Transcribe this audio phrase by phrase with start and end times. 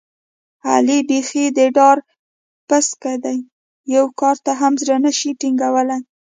[0.71, 1.97] علي بیخي د ډار
[2.67, 3.37] پسکه دی،
[3.95, 5.99] یوه کار ته هم زړه نشي ټینګولی.